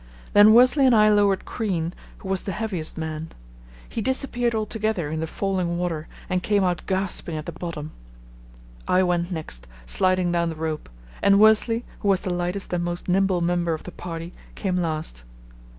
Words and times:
Then 0.33 0.51
Worsley 0.55 0.87
and 0.87 0.95
I 0.95 1.09
lowered 1.09 1.45
Crean, 1.45 1.93
who 2.17 2.27
was 2.27 2.41
the 2.41 2.51
heaviest 2.53 2.97
man. 2.97 3.29
He 3.87 4.01
disappeared 4.01 4.55
altogether 4.55 5.11
in 5.11 5.19
the 5.19 5.27
falling 5.27 5.77
water 5.77 6.07
and 6.27 6.41
came 6.41 6.63
out 6.63 6.81
gasping 6.87 7.37
at 7.37 7.45
the 7.45 7.51
bottom. 7.51 7.91
I 8.87 9.03
went 9.03 9.31
next, 9.31 9.67
sliding 9.85 10.31
down 10.31 10.49
the 10.49 10.55
rope, 10.55 10.89
and 11.21 11.39
Worsley, 11.39 11.85
who 11.99 12.07
was 12.07 12.21
the 12.21 12.33
lightest 12.33 12.73
and 12.73 12.83
most 12.83 13.07
nimble 13.07 13.41
member 13.41 13.73
of 13.75 13.83
the 13.83 13.91
party, 13.91 14.33
came 14.55 14.77
last. 14.77 15.21